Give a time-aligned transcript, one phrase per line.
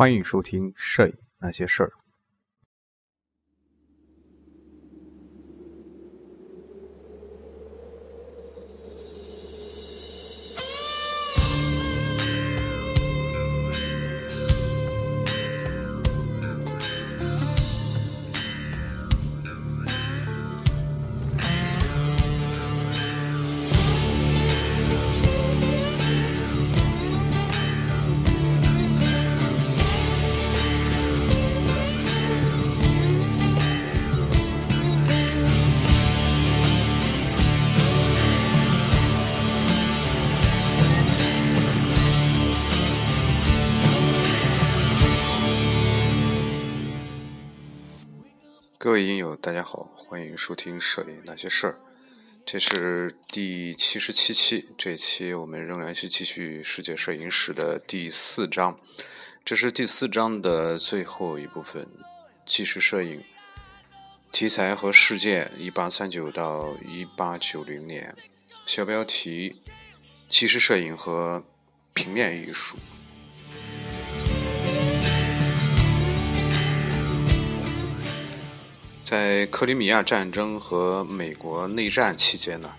[0.00, 1.92] 欢迎收听《摄影那些事儿》。
[49.84, 51.72] 欢迎收听《摄影那些事儿》，
[52.44, 54.68] 这是第七十七期。
[54.76, 58.76] 这期我们仍然是继续世界摄影史的第四章，
[59.44, 61.86] 这是第四章的最后一部分，
[62.46, 63.22] 纪实摄影
[64.32, 68.14] 题材和事件：一八三九到一八九零年。
[68.66, 69.62] 小标题：
[70.28, 71.44] 纪实摄影和
[71.94, 72.76] 平面艺术。
[79.10, 82.70] 在克里米亚战争和美国内战期间呢，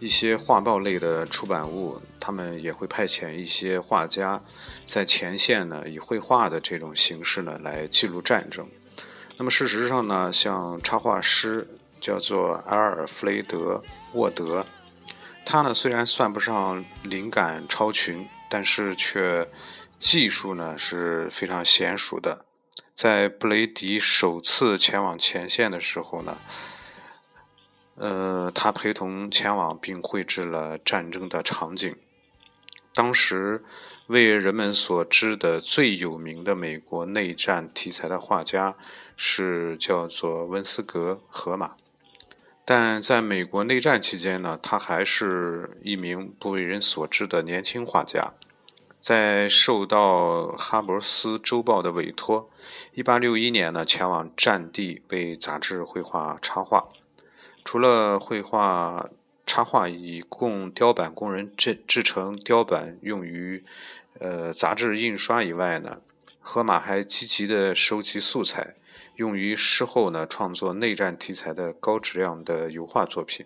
[0.00, 4.40] 一些画报类的出版物，他们也会派遣一些画家
[4.86, 8.66] 在前线呢，以绘画的这种形式呢来记录战争。
[9.36, 11.68] 那么事实上呢，像插画师
[12.00, 13.74] 叫做阿尔弗雷德·
[14.14, 14.64] 沃德，
[15.44, 19.46] 他呢虽然算不上灵感超群，但是却
[19.98, 22.43] 技术呢是非常娴熟的。
[22.94, 26.38] 在布雷迪首次前往前线的时候呢，
[27.96, 31.96] 呃，他陪同前往并绘制了战争的场景。
[32.94, 33.64] 当时
[34.06, 38.76] 为人们所知的最有名的美国内战题材的画家
[39.16, 41.72] 是叫做温斯格·荷马，
[42.64, 48.34] 但在美国内战期间呢，他还是一名不为人所知的年轻画家。
[49.04, 52.48] 在受到哈伯斯周报的委托
[52.94, 56.88] ，1861年呢，前往战地为杂志绘画插画。
[57.66, 59.10] 除了绘画
[59.44, 63.62] 插画以供雕版工人制制成雕版用于
[64.18, 65.98] 呃杂志印刷以外呢，
[66.40, 68.74] 荷马还积极的收集素材，
[69.16, 73.44] 用于事后呢创作内战题材的高质量的油画作品。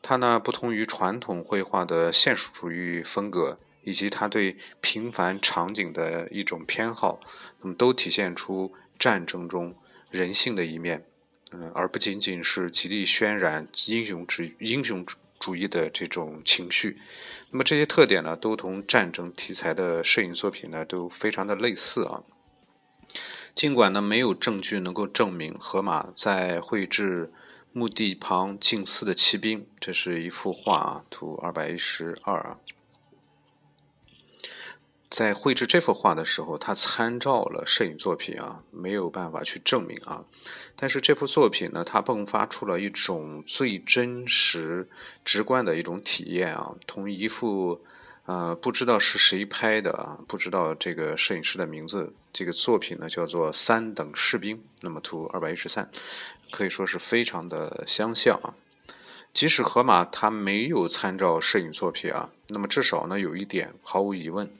[0.00, 3.58] 他呢不同于传统绘画的现实主义风格。
[3.86, 7.20] 以及他对平凡场景的一种偏好，
[7.60, 9.76] 那么都体现出战争中
[10.10, 11.04] 人性的一面，
[11.52, 15.06] 嗯，而不仅仅是极力渲染英雄主英雄
[15.38, 16.98] 主义的这种情绪。
[17.52, 22.24] 那么这些特点呢，都同战争题材的摄影作品呢都非常的类似啊。
[23.54, 27.32] 尽管呢没有证据能够证明荷马在绘制
[27.72, 32.58] 墓地旁静思的骑兵，这是一幅画啊，图二百一十二啊。
[35.16, 40.26] 在绘制这幅画的时候，他参照了摄影作品啊，没有办法去证明啊。
[40.76, 44.90] 但是这幅作品呢，它迸发出了一种最真实、
[45.24, 47.80] 直观的一种体验啊，同一幅
[48.26, 52.12] 呃不知道是谁拍的啊，不知道这个摄影师的名字。
[52.34, 55.90] 这个作品呢叫做《三等士兵》，那么图二百一十三，
[56.50, 58.52] 可以说是非常的相像啊。
[59.32, 64.50] 即使荷马他没有参照摄影作品啊，那么至少呢有一点毫无疑问。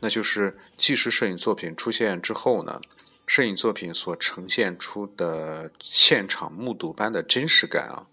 [0.00, 2.80] 那就是纪实摄影作品出现之后呢，
[3.26, 8.06] 摄影作品所呈现出的现场目睹般的真实感啊，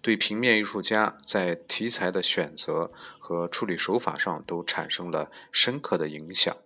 [0.00, 6.56] 对平面艺术家在题材的选择和处理手法上都产生了深刻的影响。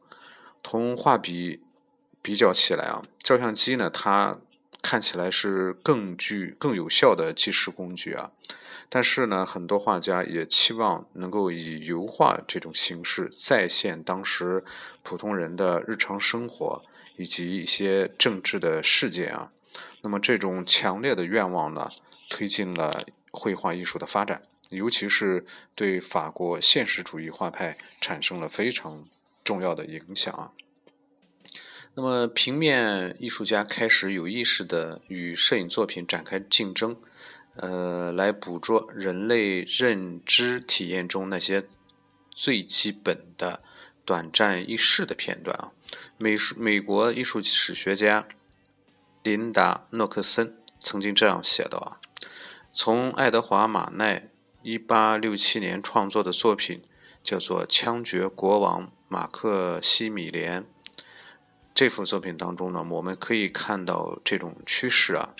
[0.62, 1.60] 同画笔
[2.22, 4.38] 比较起来啊，照相机呢，它
[4.82, 8.30] 看起来是更具更有效的纪实工具啊。
[8.90, 14.64] 但是呢，很多画家也期望能够以油画这种形式再现当时
[15.02, 16.82] 普通人的日常生活
[17.16, 19.52] 以及一些政治的事件啊。
[20.00, 21.90] 那么这种强烈的愿望呢，
[22.30, 25.44] 推进了绘画艺术的发展，尤其是
[25.74, 29.04] 对法国现实主义画派产生了非常
[29.44, 30.52] 重要的影响啊。
[31.94, 36.96] 那么平面艺术家开始有意识的与摄影作品展开竞争。
[37.60, 41.66] 呃，来捕捉人类认知体验中那些
[42.30, 43.60] 最基本的
[44.04, 45.72] 短暂易逝的片段啊。
[46.16, 48.28] 美术美国艺术史学家
[49.24, 51.98] 琳达·诺克森曾经这样写道啊：
[52.72, 54.28] 从爱德华·马奈
[54.62, 56.82] 1867年创作的作品
[57.24, 60.62] 叫做《枪决国王马克西米连》，
[61.74, 65.34] 这幅作品当中呢，我们可以看到这种趋势啊。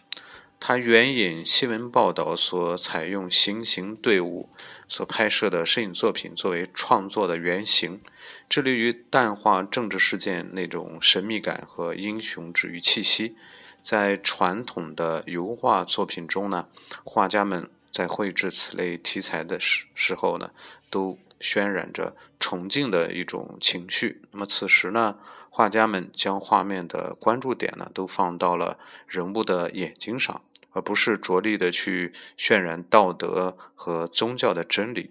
[0.61, 4.51] 他援引新闻报道所采用行刑队伍
[4.87, 8.03] 所拍摄的摄影作品作为创作的原型，
[8.51, 13.37] 致力于淡化政治事件那种神秘感和英雄治愈气息。
[13.81, 16.67] 在传统的油画作品中呢，
[17.05, 20.51] 画家们在绘制此类题材的时时候呢，
[20.91, 24.21] 都渲染着崇敬的一种情绪。
[24.33, 25.17] 那么此时呢，
[25.49, 30.43] 画家们将画面的关注点呢，都放到了人物的眼睛上。
[30.79, 35.11] 而不是着力的去渲染道德和宗教的真理。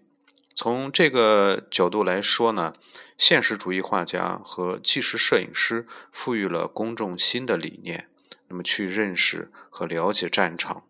[0.56, 2.74] 从这个角度来说呢，
[3.18, 8.08] 现实主义画家和纪实摄影师赋予了公众新的理念，
[8.48, 10.84] 那么去认识和了解战场，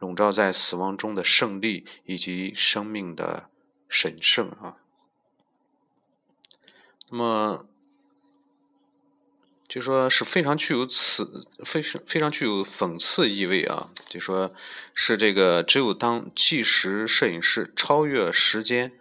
[0.00, 3.48] 笼罩在死亡中的胜利以及生命的
[3.88, 4.76] 神圣啊。
[7.10, 7.66] 那么。
[9.66, 13.90] 就说是非常具有此非常非常具有讽刺意味啊！
[14.08, 14.54] 就说
[14.92, 18.92] 是这个只有当纪实摄影师超越时间、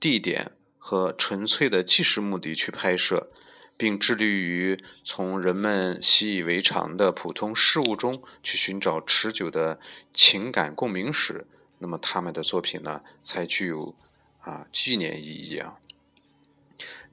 [0.00, 3.30] 地点和纯粹的纪实目的去拍摄，
[3.76, 9.80] 并致力于从人们习以为常的普通事物中去寻找持久的
[10.14, 11.46] 情感共鸣时，
[11.78, 13.94] 那么他们的作品呢，才具有
[14.40, 15.74] 啊纪念意义啊。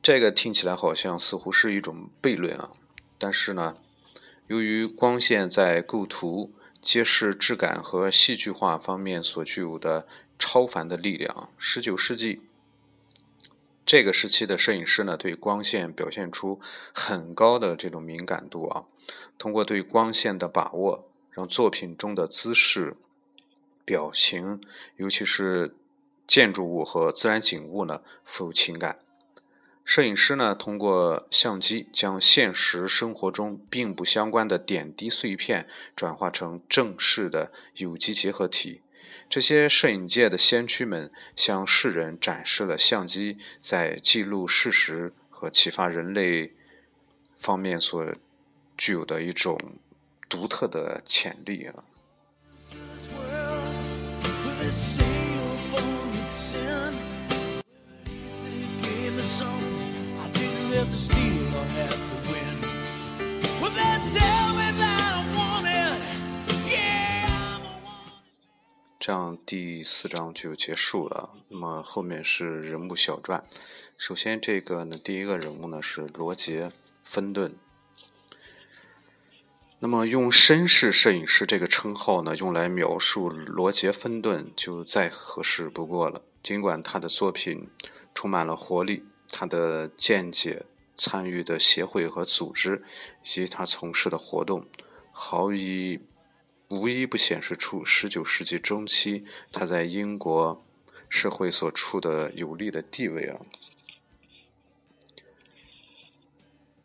[0.02, 2.72] 这个听起来好像似乎是一种悖论啊。
[3.20, 3.78] 但是呢，
[4.48, 6.52] 由于光线在构图、
[6.82, 10.08] 揭示质感和戏剧化方面所具有的
[10.40, 12.42] 超凡的力量，十九世纪
[13.86, 16.62] 这个时期的摄影师呢，对光线表现出
[16.94, 18.86] 很高的这种敏感度啊。
[19.38, 22.96] 通过对光线的把握，让作品中的姿势、
[23.84, 24.62] 表情，
[24.96, 25.76] 尤其是
[26.26, 29.00] 建筑物和自然景物呢，富有情感。
[29.90, 38.82] 摄影师呢，通过相机将现实生活中并不相关的点滴碎片转化成正式的有机结合体。
[39.32, 46.54] 这些摄影界的先驱们向世人展示了相机在记录事实和启发人类
[47.40, 48.14] 方面所
[48.78, 49.58] 具有的一种
[50.30, 51.84] 独特的潜力啊。
[60.86, 62.10] The steel of heaven
[69.00, 71.32] 这样第四章就结束了。
[71.48, 73.44] 那么后面是人物小传。
[73.98, 76.68] 首先，这个呢，第一个人物呢是罗杰·
[77.04, 77.56] 芬顿。
[79.80, 86.22] 那么用绅士摄影师这个称号呢，用来描述罗杰·芬顿就再合适不过了。
[86.44, 87.70] 尽管他的作品
[88.14, 90.66] 充满了活力，他的见解。
[91.02, 92.84] 参与的协会和组织，
[93.24, 94.68] 以及他从事的活动，
[95.14, 96.02] 毫一
[96.68, 99.24] 无一不显示出十九世纪中期
[99.54, 100.62] 他在英国
[101.08, 103.40] 社会所处的有利的地位啊。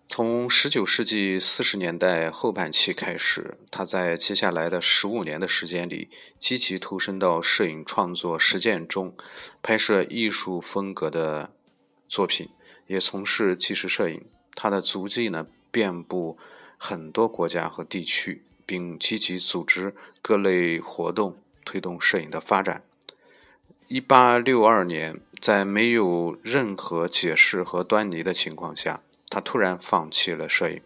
[0.07, 6.09] 从十九世纪四十年代后半期开始，他在接下来的十五年的时间里，
[6.39, 9.17] 积极投身到摄影创作实践中，
[9.61, 11.54] 拍摄艺术风格的
[12.15, 12.49] 作品。
[12.87, 16.39] 也从事纪实摄影，他的足迹呢遍布
[16.79, 22.85] 很多国家和地区，并积极组织各类活动，推动摄影的发展。
[23.89, 30.83] 一八六二年，在没有任何解释和端倪的情况下，他突然放弃了摄影，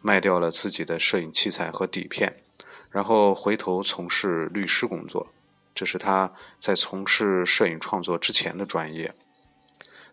[0.00, 2.42] 卖掉了自己的摄影器材和底片，
[2.90, 5.32] 然后回头从事律师工作。
[5.74, 9.14] 这是他在从事摄影创作之前的专业。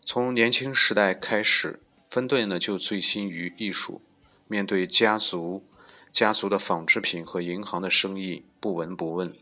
[0.04, 1.80] 从年轻时代开始，
[2.10, 4.02] 芬顿呢就醉心于艺术。
[4.48, 5.64] 面对家族、
[6.12, 9.34] 家族的纺织品和银行的生意，不闻不问。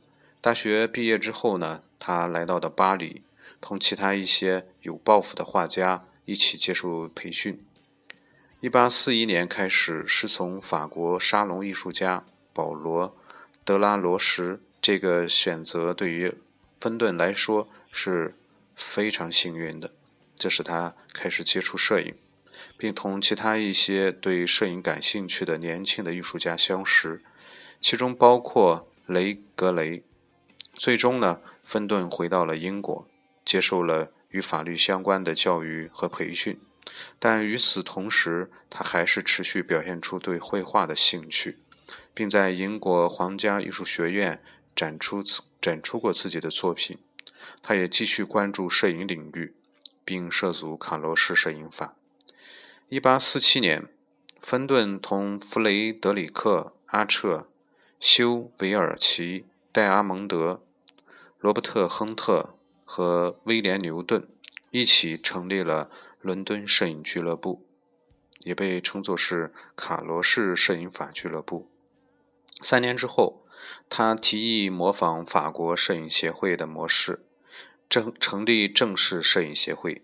[0.42, 3.24] 大学毕业之后呢，他来到了巴黎，
[3.60, 7.64] 同其他一些有抱负的画家一起接受培训。
[8.60, 13.08] 一八四一年开始师从法国沙龙艺术家保罗·
[13.64, 14.60] 德拉罗什。
[14.82, 16.34] 这个选择对于
[16.80, 18.36] 芬顿来说是
[18.76, 19.92] 非常幸运的。
[20.40, 22.16] 这使他开始接触摄影，
[22.78, 27.22] 并同其他一些对摄影感兴趣的年轻的艺术家相识，
[27.82, 30.02] 其中包括雷格雷。
[30.74, 33.06] 最终呢，芬顿回到了英国，
[33.44, 36.58] 接受了与法律相关的教育和培训。
[37.20, 41.58] 但与此同时，他还是持续表现出对绘画的兴趣，
[42.14, 44.42] 并在英国皇家艺术学院
[44.74, 45.22] 展出
[45.62, 46.98] 展出过自己的作品。
[47.62, 49.54] 他也继续关注摄影领域。
[50.10, 51.94] 并涉足卡罗式摄影法。
[52.88, 53.88] 一八四七年，
[54.42, 57.48] 芬顿同弗雷德里克·阿彻、
[58.00, 60.64] 休·韦尔奇、戴阿蒙德、
[61.38, 64.28] 罗伯特·亨特和威廉·牛顿
[64.72, 67.64] 一起成立了伦敦摄影俱乐部，
[68.40, 71.70] 也被称作是卡罗士摄影法俱乐部。
[72.64, 73.46] 三年之后，
[73.88, 77.20] 他提议模仿法国摄影协会的模式，
[77.90, 80.04] 正成立正式摄影协会，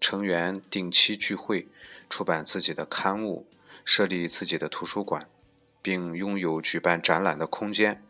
[0.00, 1.68] 成员定期聚会，
[2.08, 3.46] 出版自己的刊物。
[3.88, 5.28] 设立自己的图书馆，
[5.80, 8.02] 并拥有举办展览的空间。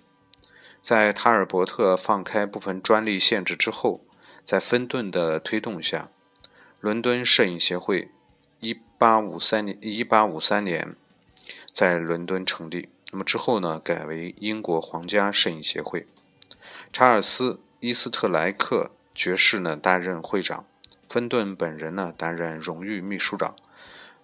[0.80, 4.02] 在塔尔伯特放开部分专利限制之后，
[4.46, 6.08] 在芬顿的推动下，
[6.80, 8.08] 伦敦摄影协会
[8.62, 10.96] 1853年1853年
[11.74, 12.88] 在伦敦成立。
[13.12, 16.06] 那么之后呢，改为英国皇家摄影协会。
[16.90, 20.66] 查尔斯·伊斯特莱克爵士呢担任会长，
[21.08, 23.56] 芬顿本人呢担任荣誉秘书长。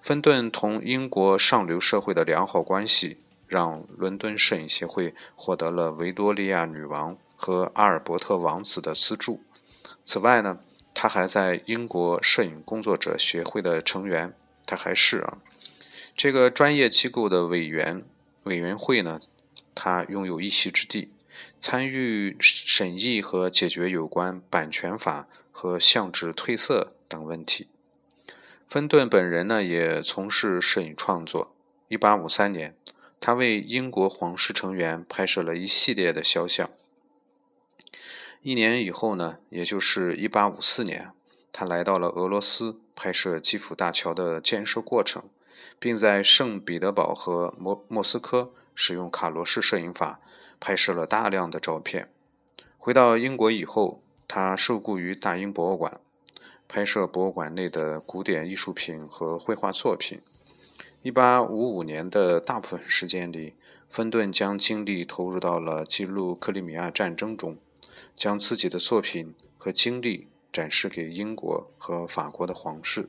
[0.02, 3.16] 芬顿同英国上流社会的良好关系，
[3.48, 9.40] 让伦敦摄影协会获得了维多利亚女王和阿尔伯特王子的资助。
[10.04, 10.58] 此外呢，
[10.92, 14.34] 他还在英国摄影工作者协会的成员。
[14.66, 15.38] 他还是啊，
[16.16, 18.04] 这个专业机构的委员
[18.44, 19.20] 委员会呢，
[19.74, 21.10] 他拥有一席之地，
[21.62, 27.68] 参与审议和解决有关版权法和相纸褪色等问题。
[28.68, 31.54] 芬顿本人呢，也从事摄影创作。
[31.88, 32.74] 1853年，
[33.20, 36.68] 他为英国皇室成员拍摄了一系列的肖像。
[38.40, 41.10] 一年以后呢，也就是1854年，
[41.52, 45.22] 他来到了俄罗斯，拍摄基辅大桥的建设过程，
[45.78, 50.18] 并在圣彼得堡和莫莫斯科使用卡罗式摄影法
[50.64, 52.08] 拍摄了大量的照片。
[52.78, 56.00] 回到英国以后，他受雇于大英博物馆。
[56.68, 60.20] 拍摄博物馆内的古典艺术品和绘画作品。
[61.02, 63.54] 1855年的大部分时间里，
[63.88, 67.58] 芬顿将精力投入到了记录克里米亚战争中，
[68.14, 73.08] 将自己的作品和经历展示给英国和法国的皇室。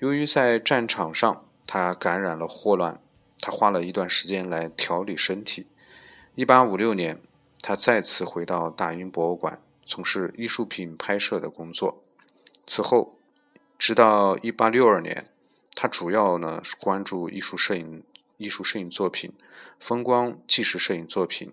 [0.00, 3.00] 由于在战场上他感染了霍乱，
[3.40, 5.66] 他花了一段时间来调理身体。
[6.36, 7.20] 1856年，
[7.62, 12.02] 他再次回到大英博物馆，从事艺术品拍摄的工作。
[12.66, 13.16] 此后，
[13.78, 15.30] 直到1862年，
[15.76, 18.02] 他主要呢关注艺术摄影、
[18.36, 19.32] 艺术摄影作品、
[19.78, 21.52] 风光纪实摄影作品、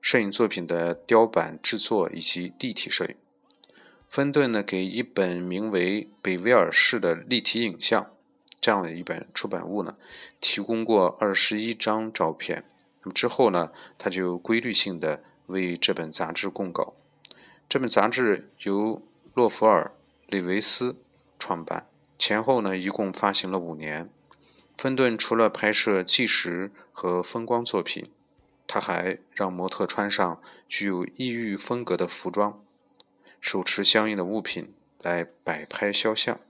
[0.00, 3.16] 摄影作品的雕版制作以及立体摄影。
[4.08, 8.04] 芬顿呢给一本名为《北威尔士的立体影像》
[8.60, 9.96] 这样的一本出版物呢
[10.40, 12.64] 提供过二十一张照片。
[13.06, 16.94] 那么之后呢，他就规律性的为这本杂志供稿。
[17.68, 19.00] 这本杂志由
[19.32, 19.92] 洛弗尔。
[20.26, 20.96] 李维斯
[21.38, 21.86] 创办
[22.18, 24.10] 前后呢，一共发行了五年。
[24.76, 28.10] 芬顿除了拍摄纪实和风光作品，
[28.66, 32.60] 他还让模特穿上具有异域风格的服装，
[33.40, 36.40] 手持相应的物品来摆拍肖像。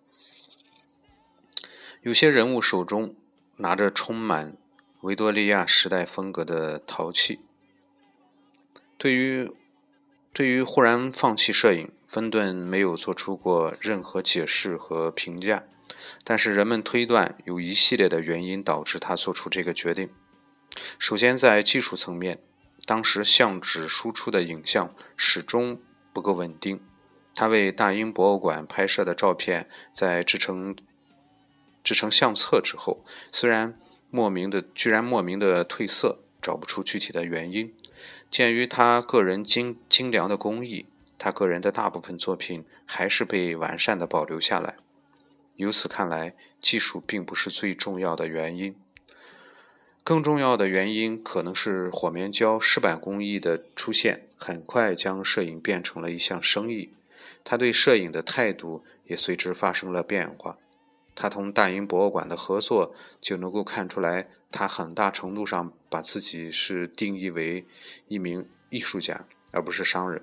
[2.00, 3.14] 有些人物手中
[3.56, 4.56] 拿着充满
[5.06, 7.38] 维多利亚时代风格的陶器。
[8.98, 9.52] 对于
[10.32, 11.92] 对于忽然放弃摄影。
[12.08, 15.64] 芬顿没有做出过任何解释和评价，
[16.24, 20.08] 但是人们推断有一系列的原因导致他做出这个决定。
[20.98, 22.38] 首先，在技术层面，
[22.86, 25.78] 当时相纸输出的影像始终
[26.14, 26.80] 不够稳定。
[27.34, 30.74] 他为大英博物馆拍摄的照片在制成
[31.84, 33.78] 制成相册之后，虽然
[34.16, 37.74] 莫名的居然莫名的褪色，找不出具体的原因。
[38.30, 40.86] 鉴于他个人精精良的工艺。
[41.18, 44.76] 他个人的大部分作品还是被完善的保留下来。
[45.56, 48.74] 由此看来，技术并不是最重要的原因。
[50.02, 56.88] 更重要的原因可能是火棉胶湿版工艺的出现，很快将摄影变成了一项生意。
[57.44, 60.56] 他对摄影的态度也随之发生了变化。
[61.16, 67.64] 他同大英博物馆的合作就能够看出来，他很大程度上把自己是定义为
[68.06, 70.22] 一名艺术家，而不是商人。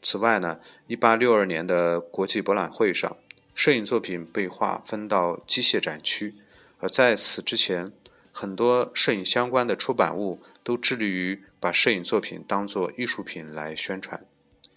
[0.00, 3.16] 此外呢，1862年的国际博览会上，
[3.54, 6.34] 摄影作品被划分到机械展区，
[6.78, 7.92] 而在此之前，
[8.32, 14.24] 很多摄影相关的出版物都致力于把摄影作品当作艺术品来宣传。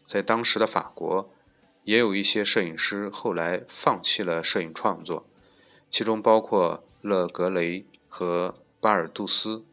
[0.06, 1.32] 在当时的法国，
[1.84, 5.26] 也有一些摄影师后来放弃了摄影创作，
[5.96, 9.64] 其中包括勒格雷和巴尔杜斯。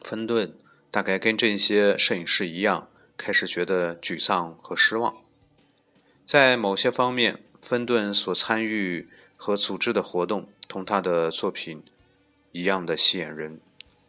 [0.00, 0.54] 芬顿
[0.92, 2.86] 大概跟这些摄影师一样。
[3.16, 5.16] 开始觉得沮丧和失望，
[6.24, 11.82] 在某些方面，芬顿所参与和组织的活动同他的作品
[12.52, 13.60] 一样的吸引人。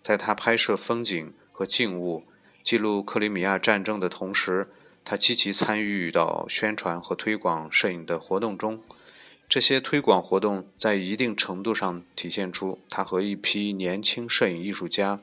[0.03, 2.23] 在他拍摄风景和静物、
[2.63, 4.69] 记录克里米亚战争的同时，
[5.03, 8.83] 他积极参与到宣传和推广摄影的活动中。
[9.51, 15.19] 这些推广活动在一定程度上体现出他和一批年轻摄影艺术家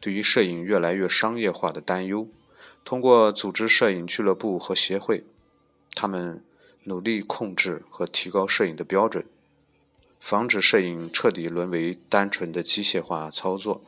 [0.00, 2.26] 对于摄影越来越商业化的担忧。
[2.84, 5.22] 通过组织摄影俱乐部和协会，
[5.94, 6.42] 他们
[6.82, 9.24] 努力控制和提高摄影的标准，
[10.18, 13.84] 防止摄影彻底沦为单纯的机械化操作。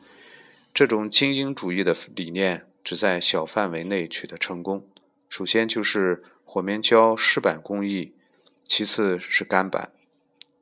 [0.73, 4.87] 这种精英主义的理念只在小范围内取得成功。
[5.27, 8.13] 首先就是火棉胶湿板工艺。
[8.73, 9.91] 其次是干板，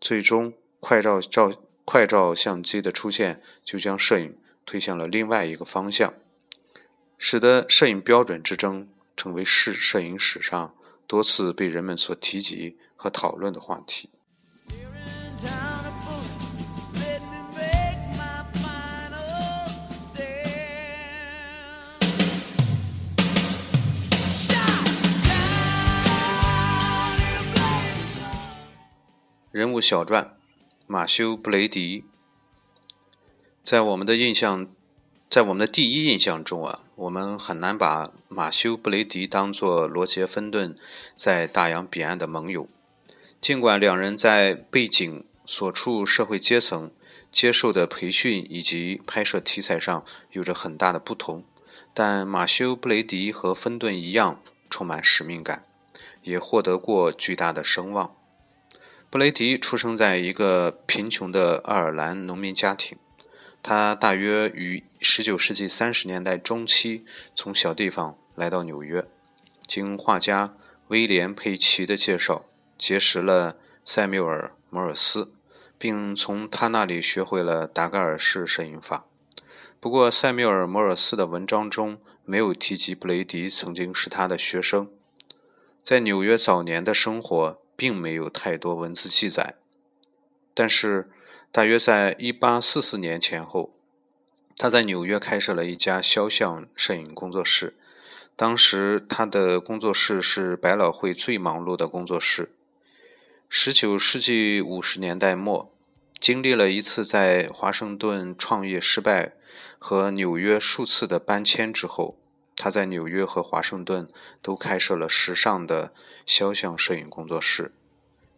[0.01, 1.53] 最终快照照
[1.85, 4.35] 快照相机的出现，就将摄影
[4.65, 6.15] 推向了另外一个方向，
[7.19, 10.73] 使得摄影标准之争成为是摄影史上
[11.05, 14.09] 多次被人们所提及和讨论的话题。
[29.51, 30.37] 人物小传：
[30.85, 32.03] 马修·布雷迪。
[33.63, 34.67] 在我们的印象，
[35.27, 40.75] 在我们的第一印象中啊，我们很难把马修·布雷迪当作罗杰·芬顿
[41.17, 42.69] 在大洋彼岸的盟友。
[43.41, 46.91] 尽管两人在背景、所处社会阶层、
[47.31, 51.43] 接受的培训以及拍摄题材上有着很大的不同，
[51.95, 55.65] 但马修·布雷迪和芬顿一样充满使命感，
[56.21, 58.15] 也获得过巨大的声望。
[59.11, 62.99] 布雷迪出生在一个贫穷的爱尔兰农民家庭，
[63.63, 69.03] 他大约于19世纪30年代中期从小地方来到纽约，
[69.65, 70.53] 经画家
[70.89, 72.45] 威廉·佩奇的介绍，
[72.77, 75.33] 结识了塞缪尔·摩尔斯，
[75.79, 79.05] 并从他那里学会了达盖尔式摄影法。
[79.79, 84.87] 不过，塞缪尔·摩尔斯的文章中没有提及布雷迪曾经是他的学生。
[85.83, 87.58] 在纽约早年的生活。
[87.79, 89.55] 并没有太多文字记载，
[90.53, 91.09] 但是
[91.49, 93.73] 大约在一八四四年前后，
[94.57, 97.77] 他在纽约开设了一家肖像摄影工作室。
[98.35, 102.51] 当时他的工作室是百老汇最忙碌的工作室。
[103.47, 105.73] 十九世纪五十年代末，
[106.19, 109.31] 经历了一次在华盛顿创业失败
[109.77, 112.17] 和纽约数次的搬迁之后。
[112.59, 114.09] 他在纽约和华盛顿
[114.41, 115.93] 都开设了时尚的
[116.25, 117.71] 肖像摄影工作室。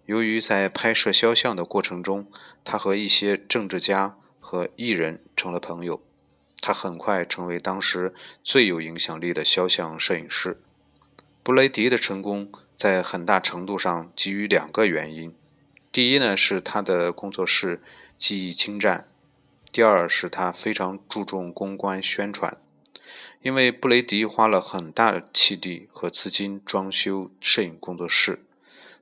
[0.06, 2.28] 由于在拍摄肖像的过程中，
[2.64, 6.00] 他和一些政治家和艺人成了朋友，
[6.62, 10.62] 他很快成为当时最有影响力的肖像摄影师。
[11.42, 15.36] 布雷迪的成功在很大程度上基于两个原因：
[15.92, 17.82] 第一呢是他的工作室
[18.20, 19.06] 技艺精湛；
[19.72, 22.60] 第二是他非常注重公关宣传。
[23.42, 28.40] 因为布雷迪花了很大的气力和资金装修摄影工作室，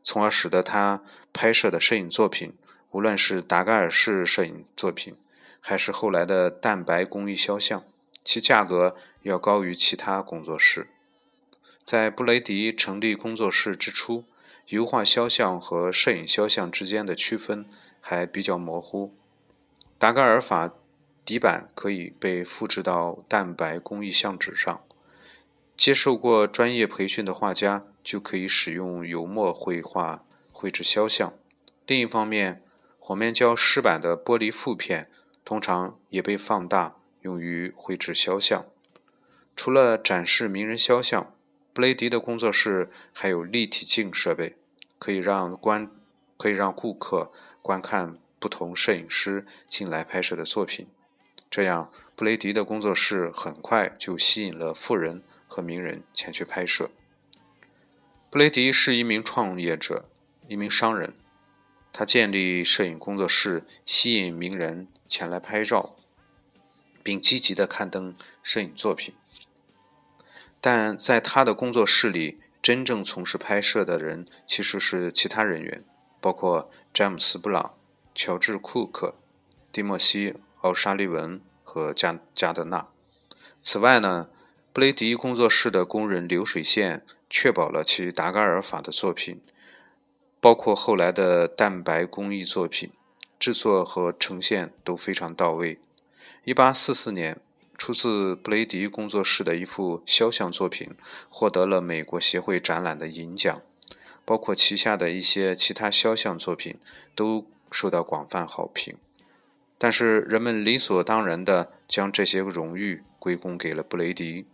[0.04, 1.02] 从而使得他
[1.34, 2.54] 拍摄的摄影作品，
[2.92, 5.16] 无论是达盖尔式摄影作品，
[5.60, 7.84] 还是后来的蛋白工艺肖像，
[8.24, 10.88] 其价格要高于其他工作室。
[11.84, 14.24] 在布雷迪成立工作室之初，
[14.68, 17.66] 油画肖像和摄影肖像之间的区分
[18.00, 19.14] 还比较模糊。
[19.98, 20.74] 达盖尔法。
[21.30, 24.82] 底板可以被复制到蛋白工艺相纸上。
[25.78, 31.36] 接受过专业培训的画家就可以使用油墨绘画绘制肖像。
[31.86, 32.64] 另一方面，
[32.98, 35.08] 火面胶湿板的玻璃负片
[35.46, 38.66] 通常也被放大用于绘制肖像。
[39.56, 41.32] 除了展示名人肖像，
[41.74, 44.56] 布雷迪的工作室还有立体镜设备，
[44.98, 45.92] 可以让观
[46.38, 50.88] 可以让顾客观看不同摄影师近来拍摄的作品。
[51.60, 56.90] 这样，布雷迪的工作室很快就吸引了富人和名人前去拍摄。
[58.30, 60.06] 布雷迪是一名创业者，
[60.48, 61.14] 一名商人。
[61.92, 65.98] 他建立摄影工作室，吸引名人前来拍照，
[67.04, 69.14] 并积极地刊登摄影作品。
[70.62, 75.84] 但在他的工作室里，真正从事拍摄的人其实是其他人员，
[76.22, 77.74] 包括詹姆斯·布朗、
[78.16, 79.16] 乔治·库克、
[79.74, 80.36] 蒂莫西。
[80.62, 82.88] 奥沙利文和加加德纳。
[83.62, 84.28] 此外呢，
[84.74, 89.40] 布雷迪工作室的工人流水线确保了其达盖尔法的作品，
[90.42, 92.90] 包括后来的蛋白工艺作品，
[93.40, 95.78] 制作和呈现都非常到位。
[96.46, 97.40] 1844年，
[97.78, 100.96] 出自布雷迪工作室的一幅肖像作品
[101.30, 103.62] 获得了美国协会展览的银奖，
[104.26, 106.78] 包括旗下的一些其他肖像作品
[107.14, 108.96] 都受到广泛好评。
[109.80, 114.46] 但是人们理所当然地将这些荣誉归功给了布雷迪。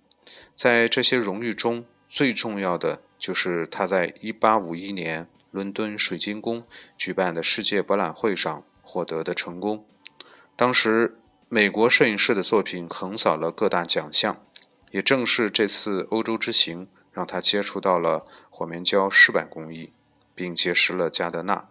[0.56, 6.64] 在这些荣誉中，最重要的就是他在1851年伦敦水晶宫
[6.98, 9.86] 举办的世界博览会上获得的成功。
[10.56, 11.18] 当时，
[11.50, 14.38] 美国摄影师的作品横扫了各大奖项。
[14.92, 19.92] 也正是这次欧洲之行，让他接触到了火面胶湿板工艺，
[20.34, 21.68] 并结识了加德纳。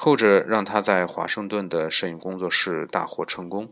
[0.00, 3.68] 后者让他在华盛顿的摄影工作室大获成功。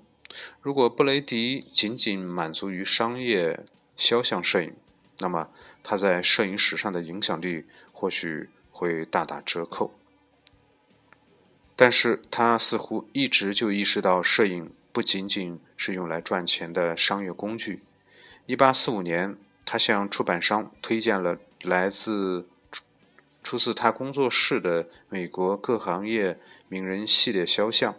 [0.61, 3.61] 如果布雷迪仅仅满足于商业
[3.97, 4.75] 肖像摄影，
[5.21, 5.49] 那么
[5.85, 9.95] 他在摄影史上的影响力或许会大打折扣。
[11.77, 17.85] 但是他似乎一直就意识到，摄影不仅仅是用来赚钱的商业工具。
[18.49, 22.49] 1845年，他向出版商推荐了来自
[23.47, 27.95] 出自他工作室的美国各行业名人系列肖像。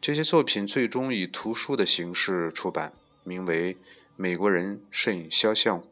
[0.00, 3.74] 这些作品最终以图书的形式出版，名为
[4.16, 5.84] 《美国人摄影肖像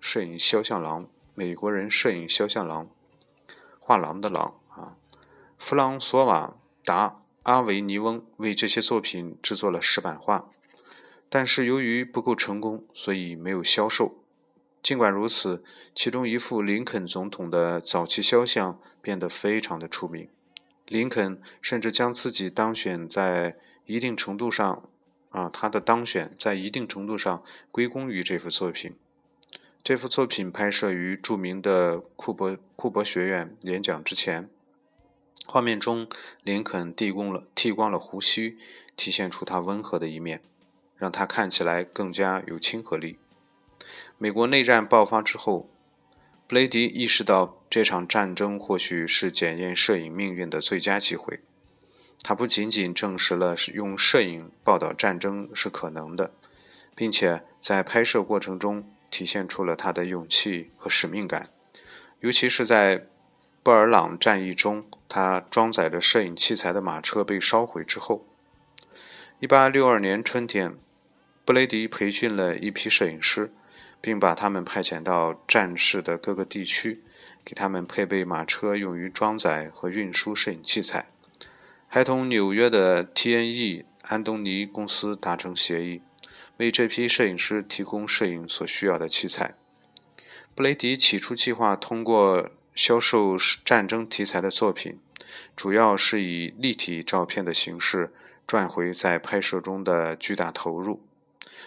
[0.00, 1.06] 摄影肖像廊》。
[1.34, 2.88] 美国人摄影肖像廊，
[3.80, 4.94] 画廊的廊啊。
[5.58, 6.54] 弗朗索瓦·
[6.86, 7.08] 达·
[7.42, 10.48] 阿维尼翁为这些作品制作了石版画，
[11.28, 14.21] 但是由于不够成功，所以没有销售。
[14.82, 15.62] 尽管如此，
[15.94, 20.28] 其中一幅林肯总统的早期肖像变得非常的出名。
[20.88, 24.82] 林肯甚至将自己当选在一定程度上，
[25.30, 28.94] 啊，他的当选在一定程度上归功于这幅作品。
[29.84, 34.48] 这幅作品拍摄于著名的库伯库伯学院演讲之前。
[35.46, 36.08] 画面中，
[36.42, 38.58] 林肯剃光了剃光了胡须，
[38.96, 40.40] 体现出他温和的一面，
[40.96, 43.16] 让他看起来更加有亲和力。
[44.22, 45.68] 美国内战爆发之后，
[46.46, 51.40] 布雷迪意识到这场战争或许是检验摄影命运的最佳机会。
[52.22, 56.30] 他不仅仅证实了用摄影报道战争是可能的，
[56.94, 58.84] 并且在拍摄过程中。
[59.10, 61.50] 体现出了他的勇气和使命感，
[62.20, 63.04] 尤其是在
[63.64, 68.24] 布尔朗战役中，他装载着摄影器材的马车被烧毁之后。
[69.40, 70.76] 1862年春天，
[71.44, 73.50] 布雷迪培训了一批摄影师，
[74.02, 77.00] 并把他们派遣到战事的各个地区，
[77.44, 81.06] 给他们配备马车，用于装载和运输摄影器材，
[81.88, 83.84] 还同纽约的 T.N.E.
[84.02, 86.02] 安东尼公司达成协议。
[86.58, 89.54] 为这批摄影师提供摄影所需要的器材。
[90.54, 94.98] 布雷迪起初计划通过销售战争题材的作品，
[95.56, 98.10] 主要是以立体照片的形式
[98.46, 101.00] 赚回在拍摄中的巨大投入。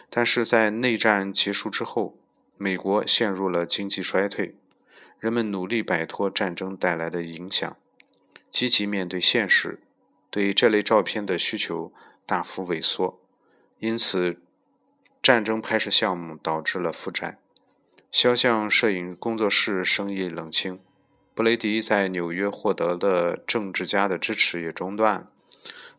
[0.10, 2.16] 但是在内战结束之后，
[2.58, 4.56] 美国陷入了经济衰退，
[5.20, 7.76] 人们努力摆脱战争带来的影响，
[8.50, 9.80] 积极面对现实，
[10.30, 11.92] 对这类照片的需求
[12.26, 13.20] 大幅萎缩，
[13.80, 14.40] 因此。
[15.24, 17.40] 战争拍摄项目导致了负债，
[18.12, 20.80] 肖像摄影工作室生意冷清，
[21.34, 25.28] 布雷迪在纽约获得的政治家的支持也中断。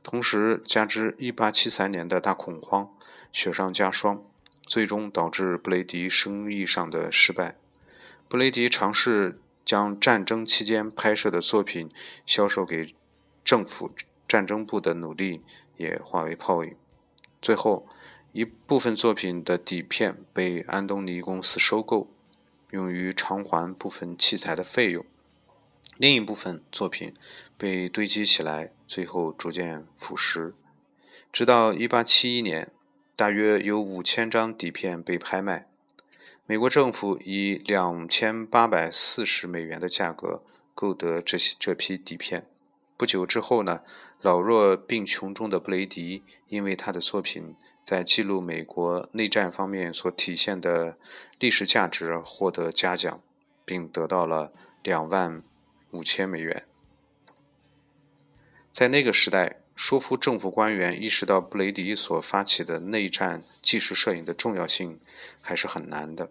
[0.05, 2.89] 同时，加之1873年的大恐慌，
[3.33, 4.23] 雪上加霜，
[4.67, 7.57] 最终导致布雷迪生意上的失败。
[8.29, 11.91] 布雷迪尝试将战争期间拍摄的作品
[12.27, 12.95] 销售给
[13.45, 13.91] 政府
[14.29, 15.41] 战争部的努力
[15.77, 16.75] 也化为泡影，
[17.41, 17.89] 最后。
[18.33, 22.07] 一部分作品的底片被安东尼公司收购，
[22.71, 25.05] 用于偿还部分器材的费用；
[25.97, 27.15] 另一部分作品
[27.57, 30.53] 被堆积起来，最后逐渐腐蚀。
[31.33, 32.73] 直到1871年，
[33.17, 35.67] 大约有五千张底片被拍卖，
[36.47, 40.43] 美国政府以两千八百四十美元的价格
[40.75, 42.47] 购得这些这批底片。
[42.99, 43.81] 不久之后呢，
[44.21, 47.57] 老弱病穷中的布雷迪因为他的作品。
[47.87, 50.99] 在记录美国内战方面所体现的
[51.39, 53.21] 历史价值，获得嘉奖，
[53.65, 54.53] 并得到了
[54.83, 55.45] 两万
[55.93, 56.65] 五千美元。
[58.75, 64.99] 在那个时代，说服政府官员意识到布雷迪所发起的内战纪实摄影的重要性
[65.43, 66.31] 还是很难的。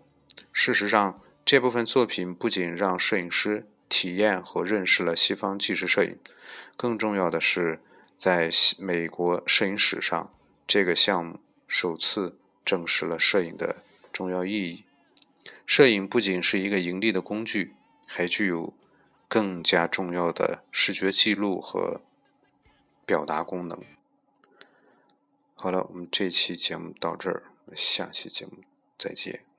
[0.51, 6.17] 事实上，这部分作品不仅让摄影师体验和认识了西方纪实摄影，
[6.75, 7.79] 更重要的是，
[8.17, 10.33] 在美国摄影史上，
[10.67, 11.39] 这个项目。
[11.67, 13.77] 首次证实了摄影的
[14.13, 14.83] 重要意义。
[15.65, 17.73] 摄影不仅是一个盈利的工具，
[18.05, 18.73] 还具有
[19.27, 22.01] 更加重要的视觉记录和
[23.05, 23.79] 表达功能。
[25.55, 27.43] 好了，我们这期节目到这儿，
[27.75, 28.63] 下期节目
[28.97, 29.54] 再见。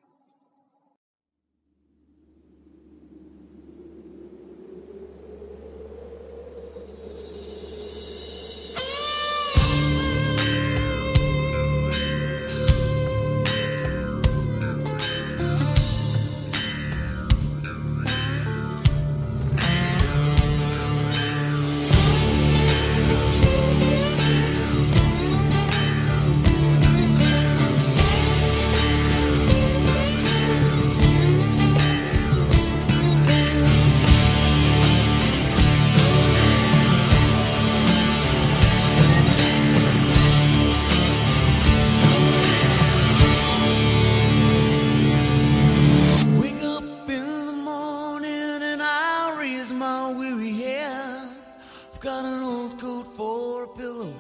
[53.67, 54.15] a pillow,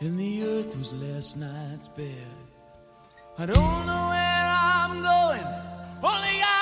[0.00, 2.06] and the earth was last night's bed.
[3.38, 5.46] I don't know where I'm going,
[6.02, 6.61] only I.